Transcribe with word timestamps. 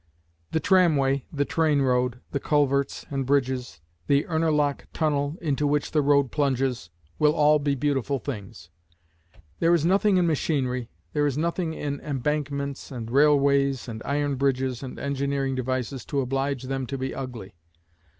The 0.51 0.59
tramway, 0.59 1.25
the 1.31 1.45
train 1.45 1.83
road, 1.83 2.21
the 2.31 2.39
culverts, 2.39 3.05
and 3.11 3.23
bridges, 3.23 3.81
the 4.07 4.23
Urnerloch 4.25 4.87
tunnel, 4.93 5.37
into 5.39 5.67
which 5.67 5.91
the 5.91 6.01
road 6.01 6.31
plunges, 6.31 6.89
will 7.19 7.33
all 7.35 7.59
be 7.59 7.75
beautiful 7.75 8.17
things. 8.17 8.71
There 9.59 9.75
is 9.75 9.85
nothing 9.85 10.17
in 10.17 10.25
machinery, 10.25 10.89
there 11.13 11.27
is 11.27 11.37
nothing 11.37 11.75
in 11.75 11.99
embankments 11.99 12.89
and 12.89 13.11
railways 13.11 13.87
and 13.87 14.01
iron 14.03 14.37
bridges 14.37 14.81
and 14.81 14.97
engineering 14.97 15.53
devices 15.53 16.03
to 16.05 16.21
oblige 16.21 16.63
them 16.63 16.87
to 16.87 16.97
be 16.97 17.13
ugly. 17.13 17.53